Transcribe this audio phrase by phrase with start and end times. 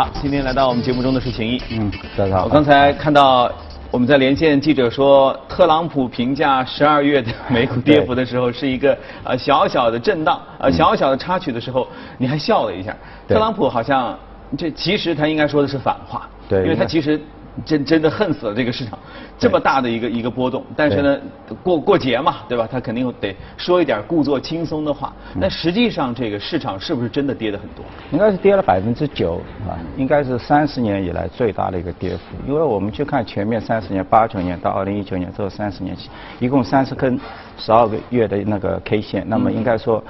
[0.00, 1.60] 好，今天来到我们节目中的是秦毅。
[1.72, 2.44] 嗯，大家好。
[2.44, 3.52] 我刚才看到
[3.90, 11.86] 我们在连线记者说，特朗普评价十二月的 美股跌幅的时候是一个呃小小的震荡，呃小小的插曲的时候，
[12.16, 12.96] 你还笑了一下。
[13.28, 14.18] 特朗普好像
[14.56, 17.20] 这其实他应该说的是反话，对因为他其实
[17.64, 18.98] 真真的恨死了这个市场，
[19.38, 21.18] 这么大的一个一个波动，但是呢
[21.62, 22.68] 过过节嘛，对吧？
[22.70, 25.12] 他肯定得说一点故作轻松的话。
[25.34, 27.84] 嗯但实际上这个市场是不是真的跌得很多？
[28.12, 32.36] 应该是跌了百分之九啊，应该是三十年以来最大的一个跌幅。
[32.46, 37.18] 因为我们去看前面三十年，八九年到二零一九年这三十年期，一共三十根
[37.58, 40.02] 十二个月的那个 K 线，那么应该说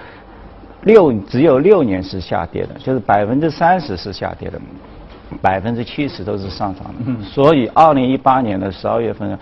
[0.82, 4.60] 六只有六年是下跌的，就是百分之三十是下跌的，
[5.40, 7.24] 百分之七十都是上涨的。
[7.24, 9.38] 所以二零一八年的十二月份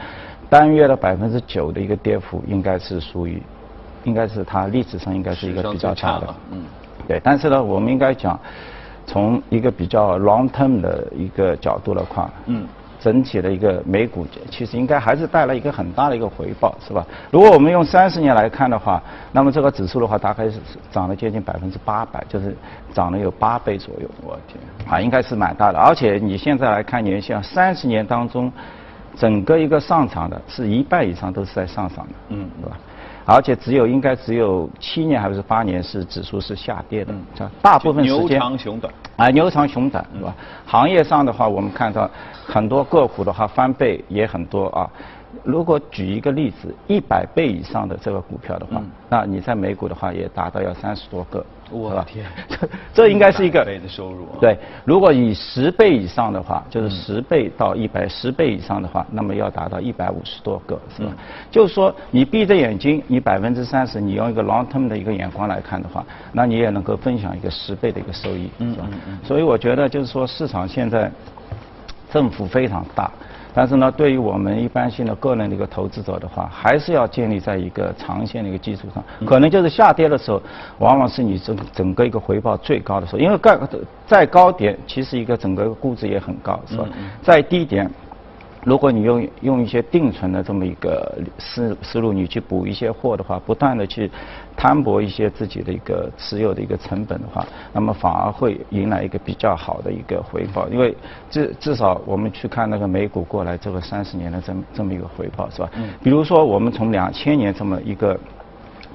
[0.49, 3.43] 单月的百分之九的一个跌幅，应该是属于，
[4.05, 6.35] 应该是它历史上应该是一个比较差的。
[6.51, 6.65] 嗯
[7.07, 8.39] 对，但是呢，我们应该讲，
[9.07, 12.67] 从一个比较 long term 的一个角度来看，嗯，
[13.01, 17.07] 整体的一个美股其实应该还是带来一个很大的一个回报，是吧？
[17.31, 20.59] 如果我们用三十年来看的话，那么这个指数的话，大概是
[20.91, 22.57] 涨了接近百分之八百，就是
[22.93, 24.09] 涨了有八倍左右。
[24.23, 24.59] 我天，
[24.91, 25.79] 啊，应该是蛮大的。
[25.79, 28.53] 而且你现在来看年限，三十年当中，
[29.17, 32.79] 整个一个上涨的是一半以上都是在上涨的，嗯对吧？
[33.31, 37.13] 而且只有应该只有七年还是八年是指数是下跌的，
[37.61, 38.91] 大部分时牛间长熊短。
[39.17, 40.35] 啊，牛长熊短，是吧？
[40.65, 42.09] 行业上的话，我们看到
[42.47, 44.89] 很多个股的话翻倍也很多啊。
[45.49, 48.91] 如果举一个例子，一百倍以上的这个股票的话，嗯。
[49.09, 52.27] 那你在美股的话也达到要三十多个，我天。
[52.47, 54.37] 这 这应该是一个100倍的收入啊。
[54.43, 61.09] 对，如果以十倍以上的话，就是嗯十倍到一百十倍以上的话，那么要达到一百五十多个，是吧？
[61.13, 61.17] 嗯。
[61.51, 68.87] 就是说，你闭着眼睛，你百分之三十，你用一个 long term 的一个眼光来看的话，那你也能够分享一个十倍的一个收益，是吧？
[69.25, 71.11] 所以我觉得就是说，市场现在
[72.13, 73.11] 政府非常大，
[73.55, 79.03] 但是呢，对于我们一般性的个人的一个投资者的话，还是要建立在一个长线的一个基础上。
[79.27, 80.41] 可能就是下跌的时候，
[80.79, 83.59] 往往是你整整个一个回报最高的时候，因为盖
[84.07, 86.87] 在高点，其实一个整个估值也很高，是吧？
[87.23, 87.91] 在低点。
[88.69, 94.11] 如果你用用一些定存的这么一个思思路，你去补一些货的话，不断的去
[94.55, 100.69] 摊薄一些自己的一个持有的一个成本的话，那么反而会迎来一个比较好的一个回报。
[100.69, 100.95] 因为
[101.31, 105.71] 至至少我们去看那个美股过来这个三十年的这么这么一个回报是吧？
[106.03, 108.19] 比如说我们从两千年这么一个。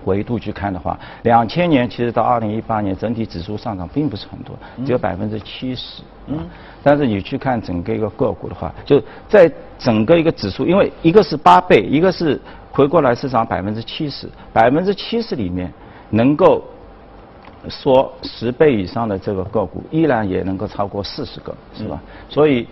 [0.06, 4.56] 维度去看的话，两千年其实到二零一八年整体指数上涨并不是很多，
[4.86, 6.02] 只有百分之七十。
[6.28, 6.40] 嗯，
[6.82, 12.40] 但是你去看整个一个个股的话，就在整个一个指数，因为一个是八倍，一个是
[12.72, 15.72] 回过来市场百分之七十，百分之七十里面
[16.10, 16.64] 能够
[17.68, 22.02] 说十倍以上的这个个股，依然也能够超过四十个，是吧？
[22.30, 22.68] 所以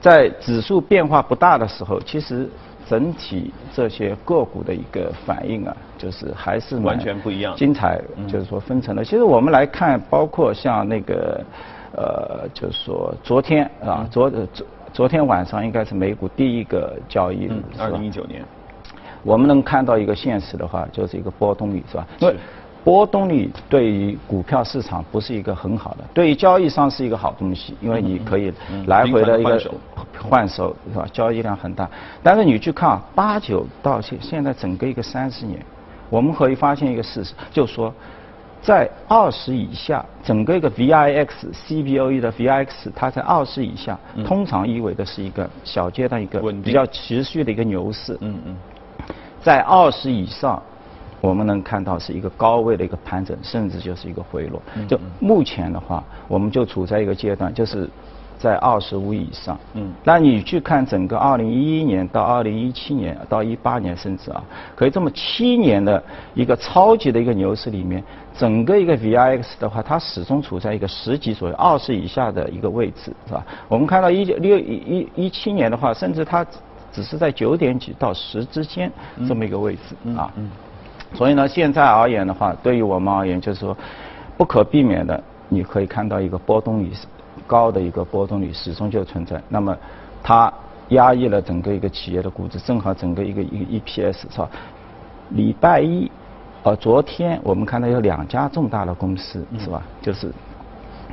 [0.00, 2.48] 在指数变化不大的时候，其实
[2.86, 9.04] 整体这些个股的一个反应啊，就是还是完全不一样精彩，就是说分成了。
[9.04, 11.44] 其实我们来看，包括像那个
[11.96, 18.44] 呃，就是说昨天啊，昨呃昨昨天晚上应该是美股第一个交易二零一九年。
[19.22, 22.06] 我们能看到一个现实的话，就是一个波动率，是吧？
[22.18, 22.40] 因为是
[22.84, 29.58] 波动率对于股票市场不是一个很好的，对于交易商是一个好东西，因为你可以嗯来回的一个
[30.28, 31.06] 换手是吧？
[31.10, 31.88] 交易量很大。
[32.22, 35.58] 但是你去看啊，八九到现现在整个一个三十年，
[36.10, 37.92] 我们可以发现一个事实，就是说。
[38.62, 48.16] 在二十以下，整个一个 VIX、CBOE 的 VIX，它在二十以下，通常意味的是一个小阶段一个比较持续的一个牛市。
[48.22, 48.56] 嗯嗯。
[49.42, 50.62] 在二十以上，
[51.24, 54.60] 我们能看到是一个高位的一个盘整，甚至就是一个回落。
[54.86, 57.88] 就目前的话，我们就处在一个阶段，就是
[58.36, 59.58] 在二十五以上。
[59.72, 64.44] 嗯那你去看整个二零一一年到二零一七年到一八年，甚至啊，
[64.76, 66.02] 可以这么七年的
[66.34, 68.04] 一个超级的一个牛市里面，
[68.36, 73.42] 整个一个 VIX 的话，它始终处在一个十级左右、二十以下的一个位置，是吧？
[73.66, 74.74] 我们看到一九六一
[75.16, 76.44] 一一七年的话，甚至它
[76.92, 78.92] 只是在九点几到十之间
[79.26, 80.30] 这么一个位置啊。
[81.14, 83.76] 所以呢，现在而言的话，对于我们而言，就是说
[84.36, 86.90] 不可避免的，你可以看到一个波动率
[87.46, 89.40] 高的一个波动率始终就存在。
[89.48, 89.76] 那么
[90.22, 90.52] 它
[90.88, 94.48] 压抑了整个一个企业的估值，正好整个一个一 EPS 是吧？
[95.30, 96.10] 礼拜一，
[96.62, 99.82] 呃，昨天我们看到有两家重大的公司是吧？
[100.02, 100.30] 就是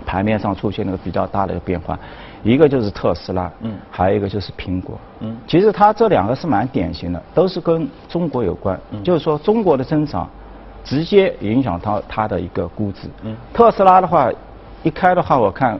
[0.06, 1.97] 盘面上出现了比较大的一个变化，
[2.43, 3.73] 一个就是特斯拉，嗯。
[3.89, 5.35] 还有一个就是苹果，嗯。
[5.47, 9.03] 其实它这两个是蛮典型的，都是跟中国有关，嗯。
[9.03, 10.27] 就是说中国的增长
[10.83, 13.35] 直接影响到它的一个估值，嗯。
[13.53, 14.31] 特斯拉的话，
[14.83, 15.79] 一开的话我看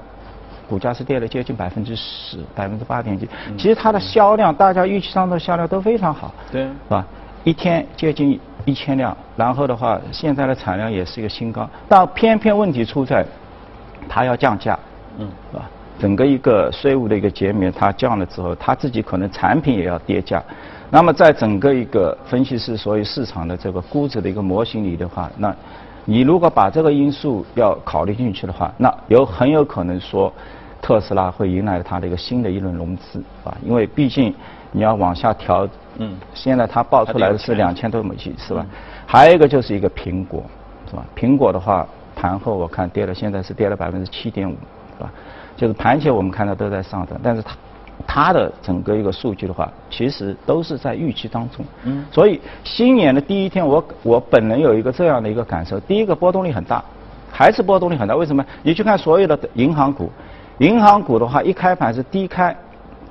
[0.70, 3.28] 股价是跌了接近百分之十，百分之八点几。
[3.58, 7.06] 其实它的销量，大家预期当中的销量都非常好，对，是吧？
[7.44, 13.26] 一天接近一千辆，然后的话，现在的产量也是一个新高，但偏偏问题出在
[14.08, 14.78] 它要降价，
[15.18, 15.64] 嗯，是吧？
[16.02, 20.44] 整个一个税务的一个减免，它降了之后，它自己可能产品也要跌价。
[20.90, 25.56] 那么在整个一个分析师所有市场的这个估值的一个模型里的话，那
[26.06, 30.34] 你如果把这个因素要考虑进去的话，那有很有可能说
[30.82, 34.34] 特斯拉会迎来它的一个新的一轮融资，啊，因为毕竟
[34.72, 35.70] 你要往下调，
[36.00, 38.66] 嗯，现在它报出来的是两千多美金，是吧？
[39.06, 40.44] 还有一个就是一个苹果，
[40.90, 41.06] 是吧？
[41.16, 44.56] 苹果的话，盘后我看跌了，现在是跌了百分之七点五，
[44.98, 45.14] 是吧？
[45.62, 47.56] 就是盘前我们看到都在上涨，但是它
[48.08, 51.64] 它的整个一个数据的话，其实都是在预期当中。
[51.84, 52.04] 嗯。
[52.12, 56.84] 所以新年的第一天，我我本人有一个这样的一个感受：第一个波动率很大，
[57.32, 58.16] 还是波动率很大。
[58.16, 58.44] 为什么？
[58.64, 60.10] 你去看所有的银行股，
[60.58, 62.58] 银行股的话，一开盘是低开，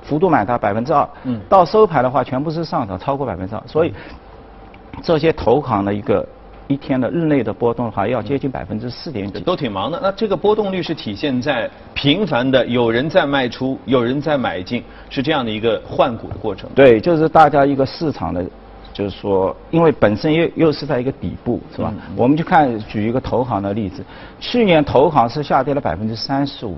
[0.03, 1.07] 幅度蛮大，百分之二。
[1.23, 1.39] 嗯。
[1.47, 3.63] 到收盘的话，全部是上涨，超过百分之二。
[3.65, 3.93] 所以
[5.01, 6.27] 这些投行的一个。
[6.71, 9.99] 一天的日内的波动的话，要接近百分之四点几，都挺忙的。
[10.01, 16.69] 那这个波动率是体现在频繁的有人在卖出，有人在买进，是这样的一个换股的过程。
[16.73, 18.43] 对，就是大家一个市场的，
[18.93, 21.93] 就是说，因为本身又又是在一个底部，是吧？
[22.15, 24.03] 我们就看举一个投行的例子，
[24.39, 26.77] 去年投行是下跌了百分之三十五，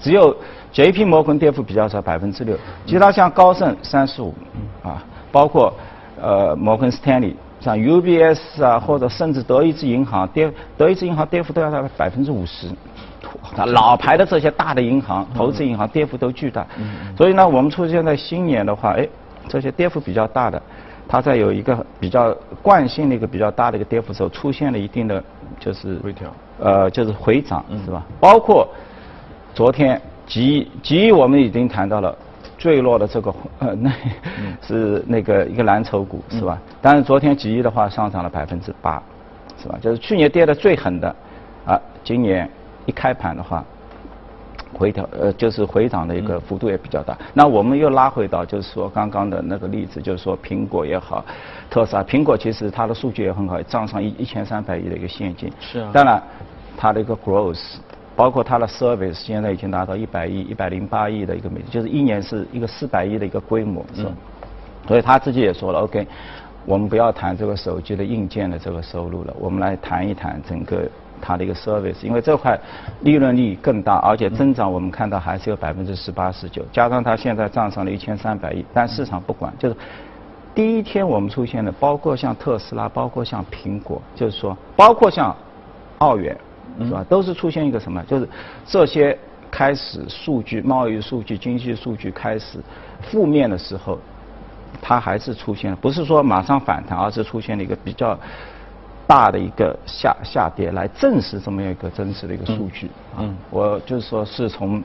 [0.00, 0.36] 只有
[0.72, 1.04] J.P.
[1.04, 4.34] 摩根跌幅比较少，百分之六，其他像高盛三十五，
[4.82, 5.02] 啊，
[5.32, 5.72] 包括
[6.20, 7.34] 呃摩根斯坦利。
[7.60, 12.68] 像 UBS 啊，或者甚至德意志银行跌，德意志银行跌幅都要到百分之五十。
[13.66, 16.66] 老牌的这些大的银行、投资银行跌幅都巨大。
[17.16, 19.06] 所以呢，我们出现在新年的话，哎，
[19.48, 20.62] 这些跌幅比较大的，
[21.08, 25.22] 它在有一个比较惯性的一个比较大的一个跌幅时候，出现了一定的
[25.58, 28.06] 就是回调，呃，就是回涨，是吧？
[28.20, 28.66] 包括
[29.52, 32.16] 昨天吉吉，我们已经谈到了。
[32.58, 33.90] 坠落的这个呃， 那
[34.60, 36.58] 是那个一个蓝筹股是吧？
[36.82, 39.00] 但是昨天吉利的话上涨了百分之八，
[39.62, 39.78] 是吧？
[39.80, 41.08] 就是去年跌的最狠的，
[41.64, 42.50] 啊，今年
[42.84, 43.64] 一开盘的话，
[44.74, 47.16] 回调呃就是回涨的一个幅度也比较大。
[47.32, 51.24] 那我们又拉回到就是说刚刚的那个例子，就是说苹果也好，
[51.70, 55.50] 特斯拉，苹果其实它的数据也很好，账上一一千三百亿的一个现金。
[55.60, 55.90] 是啊。
[55.92, 56.20] 当然，
[56.76, 57.76] 它的一个 growth。
[58.18, 64.10] 包括它的 service 现在已经达到一百亿、一百零八亿的一个美，就是一年是一个四百亿的一个规模，是吧？
[64.88, 66.04] 所以他自己也说了，OK，
[66.66, 70.82] 我们不要谈这个手机的硬件的这个收入了，我们来谈一谈整个
[71.20, 72.58] 它的一个 service，因为这块
[73.02, 79.76] 利润率更大，而且增长我们看到还是有百分之十八、十九，加上它现在账上的一千三百亿，但市场不管，就是
[80.56, 85.32] 第一天我们出现的，包括像特斯拉，包括像苹果，就是说，包括像
[85.98, 86.36] 澳元。
[86.86, 87.04] 是吧？
[87.08, 88.02] 都是出现一个什么？
[88.04, 88.28] 就是
[88.66, 89.18] 这些
[89.50, 92.58] 开始数据、贸易数据、经济数据开始
[93.02, 93.98] 负面的时候，
[94.80, 98.18] 它还是出现了，不是说马上反弹，而是出现了一个比较
[99.06, 102.90] 大的一个下下跌，来证实这么一个真实的一个数据。
[103.18, 104.82] 嗯，我就是说是从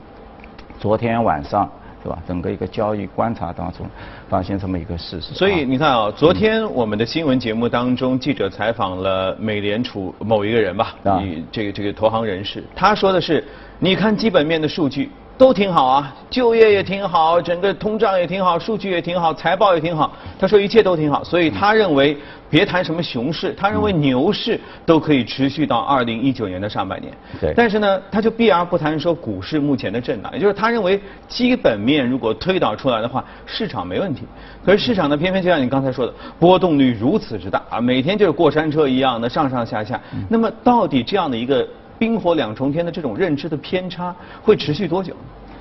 [0.78, 1.70] 昨天晚上。
[2.04, 2.22] 是吧？
[2.28, 3.86] 整个一个交易观察当中，
[4.28, 5.32] 发现这么一个事实。
[5.32, 13.42] 所以你看啊，昨天我们的新闻节目当中，记者采访了美联储某一个人吧，你这个这个投行人士，他说的是，
[13.78, 15.08] 你看基本面的数据。
[15.36, 20.12] 都挺好啊，就业也挺好，整个通胀也挺好，数据也挺好，财报也挺好。
[20.38, 22.16] 他说一切都挺好，所以他认为
[22.48, 27.12] 别谈什么熊市，他认为牛市都可以持续到二零一九年的上半年。
[27.40, 27.52] 对。
[27.56, 34.22] 但是呢，他就避而不谈说股市目前的震荡，也就是他认为基本面如果推导出来的话，市场没问题。
[34.64, 40.00] 可是市场呢，偏偏就像你刚才说的，波动率如此之大啊，每天就是过山车一样的上上下下。
[40.28, 41.66] 那么到底这样的一个？
[41.98, 45.14] 冰火两重天的这种认知的偏差会持续多久？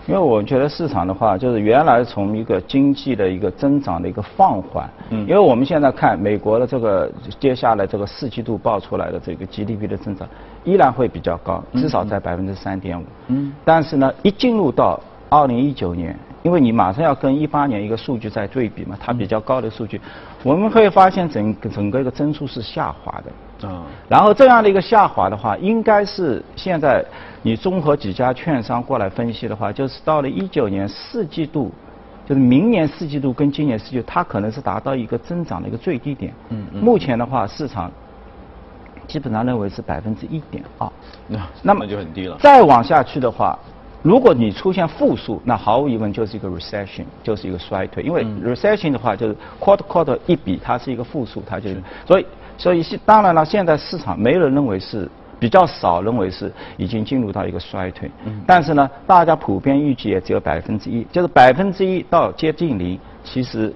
[0.05, 7.09] 因为我觉得市场的话，就是原来从一个经济的一个增长的一个放缓，嗯，因为我们现在看美国的这个
[7.39, 10.27] 接下来这个四季度报出来的这个 GDP 的增长
[10.65, 14.99] 依然会比较高，至少在百分之三点五，嗯，但是呢，一进入到
[15.29, 20.01] 二零一九年，因为你马上要跟一八年一个数据在对比嘛，它比较高的数据，
[20.43, 23.31] 我们会发现整整个一个增速是下滑的。
[23.65, 27.03] 啊，然后这样的一个下滑的话，应该是现在
[27.41, 31.72] 你综合几家券商过来分析的话，就是到了一九年四季度，
[32.25, 36.34] 就是明年四季度跟今年四季度，它可能是达到一个增长的一个最低点。
[36.50, 36.84] 嗯嗯。
[36.84, 37.91] 目前的话，市场
[39.08, 40.91] 基本上认为是百分之一点二。
[41.27, 42.38] 那那么就很低了。
[42.39, 43.58] 再往下去的话，
[44.01, 48.03] 如果你出现负数，那毫无疑问就是一个 recession，就是一个衰退。
[48.03, 52.25] 因为 recession 的话，就是 quarter quarter 一比，它是一个负数，它就是所以。
[52.57, 58.10] 所以现当然了，现在市场没人认为是比较少认为是已经进入到一个衰退。
[58.25, 58.41] 嗯。
[58.48, 63.74] 但是呢，大家普遍预计也只有百分之一，就是百分之一到接近零，其实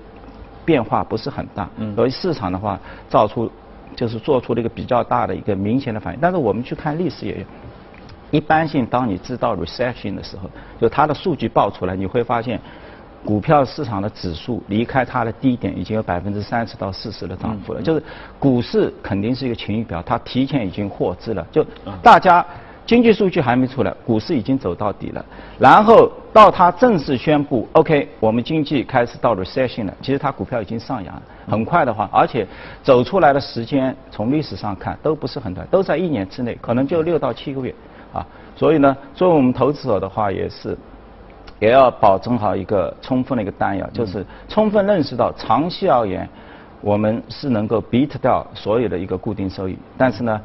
[0.64, 1.68] 变化不是很大。
[1.78, 1.96] 嗯。
[1.96, 2.80] 所以市场的话，
[3.10, 3.52] 造出
[3.96, 6.20] 就是做出了一个比较大的一个明显的反应。
[6.22, 7.46] 但是我们去看历史也有。
[8.30, 10.50] 一般性，当你知道 recession 的时候，
[10.82, 12.60] 就它的数据报出来，你会发现，
[13.28, 17.82] 股票市场的指数离开它的低点已经有百分之三十到四十的涨幅了。
[17.82, 18.02] 就是
[18.40, 21.46] 股市肯定是一个晴雨表，它提前已经获知了。
[21.52, 21.62] 就
[22.02, 22.46] 大家
[22.86, 25.26] 经济数据还没出来，股市已经走到底了。
[25.60, 31.22] 然后到它正式宣布 OK，我们经济开始到 recession 了，其实它股票已经上扬了。
[31.50, 32.48] 很快的话，而且
[32.82, 37.76] 走出来的时间从历史上看都不是很短，都在一年之内，可能就六到七个月。
[38.14, 40.78] 啊，所以呢，作为我们投资者的话，也是
[41.60, 46.28] 也要保证好一个充分的一个弹药，就是充分认识到长期而言，
[46.82, 50.42] 我们是能够 beat 掉所有的一个固定收益，但是呢，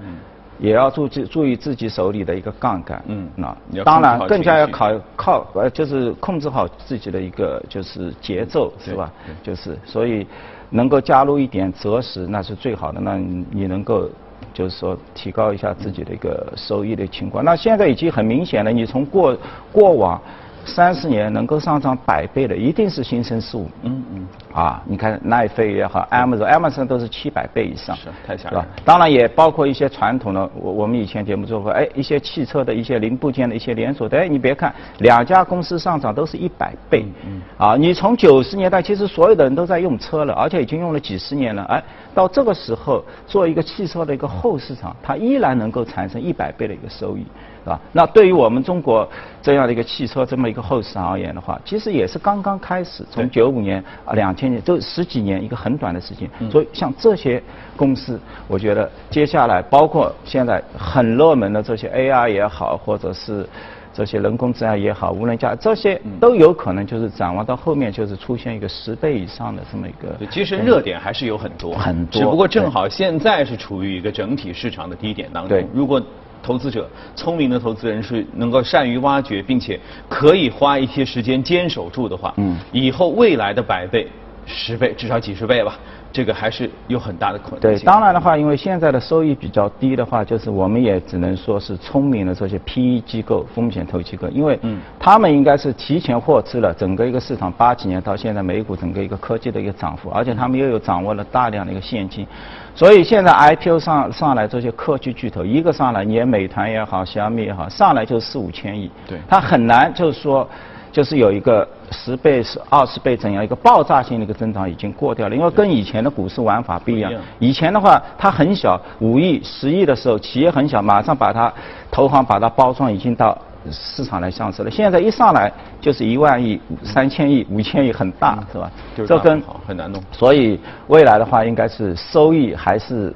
[0.59, 3.03] 也要注注注意自己手里的一个杠杆。
[3.09, 9.13] 嗯，那当然更加要考靠呃，就是控制好自己的一个就是节奏，是吧？
[9.43, 10.27] 就是所以
[10.71, 13.01] 能够加入一点择时，那是最好的。
[13.01, 13.17] 那
[13.51, 14.09] 你能够。
[14.53, 17.43] 就是说，提高一下自己的一个收益的情况。
[17.43, 19.35] 那现在已经很明显了，你从过
[19.73, 20.21] 过往。
[20.65, 23.69] 三十年能够上涨百倍的，一定是新生事物。
[23.83, 24.29] 嗯嗯。
[24.53, 27.97] 啊，你看奈飞也好，Amazon，Amazon 都是七百倍以上。
[27.97, 28.59] 是，太吓人。
[28.59, 28.67] 了。
[28.85, 37.05] 当然也包括一些传统的，我我们以前节目做过，哎，一些汽车的一些零部件的一些连锁的，哎，你别看两家公司上涨都是一百倍。
[37.27, 37.41] 嗯。
[37.57, 41.83] 啊，你从九十年代，其实所有的人都在用车了，而且已经用了几十年了，哎，
[42.15, 47.25] 到这个时候做一个汽车的一个后市场，它依然能够产生一百倍的一个收益。
[47.65, 47.81] 是吧？
[47.93, 49.09] 那对于我们中国
[49.41, 53.03] 这样的一个汽车这么一个后市而言的话，其实也是刚刚开始。
[53.11, 56.29] 从九五年啊，两千年，都十几年一个很短的时间。
[56.51, 57.43] 所以像这些
[57.75, 63.49] 公司，我觉得接下来包括现在很热门的这些 AI 也好，或者是
[63.95, 70.27] 这些人工智能也好，无人驾这些都有可能就是展望到后面就是出现一个十倍以上的这么一个。
[70.31, 72.21] 其实热点还是有很多，很多。
[72.21, 75.67] 只不过正好现在是处于一个整体市场的低点当中。
[75.73, 76.01] 如果
[76.43, 84.09] 投资者，聪明的投资人是能够善于挖掘，并且可以花一些时间坚守住的话，嗯，以后未来的百倍、
[84.45, 85.79] 十倍，至少几十倍吧。
[86.13, 87.61] 这个还是有很大的可能。
[87.61, 94.59] 对，当然的话，因为现在的收益比较低的话，就是我们也只能说是聪明的这些 PE 机构、风险投机构，因为
[94.99, 102.27] 他们应该是提前获知了整个一个市场八几年到现在美股整个一个科技的一个涨幅，而且他们又有掌握了大量的一个现金，
[102.75, 110.49] 所以现在 IPO 上上来这些科技巨头，一个上来，你美团也好，小米也好，上来就四五千亿，对，他很难就是说。
[110.93, 117.13] 就是有一个十倍、是二十倍怎样一个爆炸性的一个增长已经过掉了，因为跟以前的股市玩法不一样。
[117.39, 121.53] 以前的话，它很小，五亿、十亿的时候，企业很小，马上把它
[121.91, 123.37] 投行把它包装，已经到
[123.71, 124.71] 市场来上市了。
[124.71, 128.71] 现在一上来就是一万亿、三千亿、五千亿，很大，是吧？
[128.97, 130.03] 这跟很难弄。
[130.11, 130.59] 所以
[130.89, 133.15] 未来的话，应该是收益还是。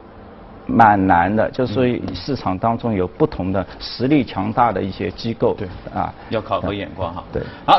[0.68, 7.22] 蛮难的，就是说市场当中有不同的实力强大的一些机构，对啊，要考核眼光哈。
[7.32, 7.72] 对，好。